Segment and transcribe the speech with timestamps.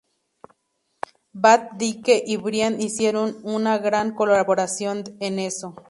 [1.31, 5.75] Van Dyke y Brian hicieron una gran colaboración en eso.